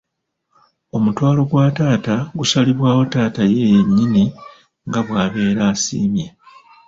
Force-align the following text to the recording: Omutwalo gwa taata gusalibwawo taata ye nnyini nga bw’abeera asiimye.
Omutwalo 0.95 1.41
gwa 1.49 1.67
taata 1.77 2.15
gusalibwawo 2.37 3.01
taata 3.13 3.43
ye 3.55 3.65
nnyini 3.85 4.23
nga 4.87 4.99
bw’abeera 5.05 5.63
asiimye. 5.73 6.27